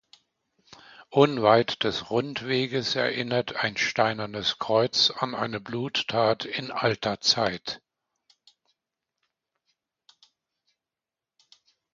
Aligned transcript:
Unweit 1.11 1.83
des 1.83 2.09
Rundweges 2.09 2.95
erinnert 2.95 3.57
ein 3.57 3.77
Steinernes 3.77 4.57
Kreuz 4.57 5.11
an 5.11 5.35
eine 5.35 5.59
Bluttat 5.59 6.43
in 6.45 6.71
alter 6.71 7.19
Zeit. 7.21 7.83